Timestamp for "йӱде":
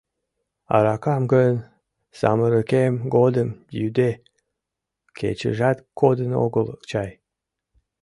3.77-4.11